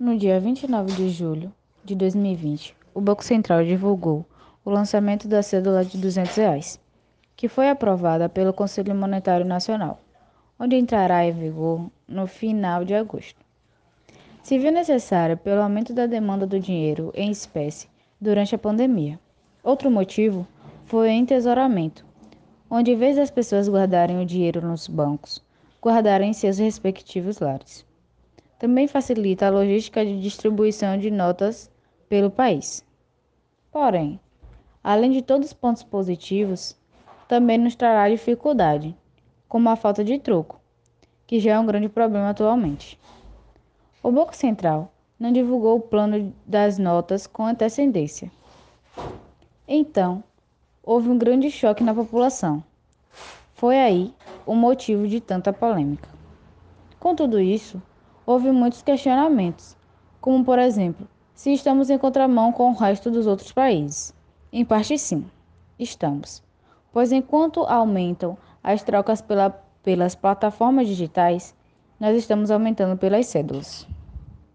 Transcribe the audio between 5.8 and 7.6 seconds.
de 200 reais, que